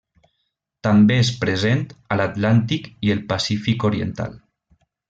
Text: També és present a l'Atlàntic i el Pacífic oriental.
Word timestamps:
També 0.87 1.17
és 1.23 1.29
present 1.43 1.83
a 2.15 2.19
l'Atlàntic 2.23 2.91
i 3.09 3.17
el 3.17 3.25
Pacífic 3.35 3.89
oriental. 3.93 4.39